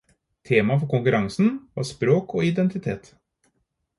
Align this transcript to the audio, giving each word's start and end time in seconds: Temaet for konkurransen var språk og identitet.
Temaet 0.49 0.79
for 0.83 0.87
konkurransen 0.93 1.51
var 1.79 1.85
språk 1.91 2.35
og 2.41 2.47
identitet. 2.49 3.13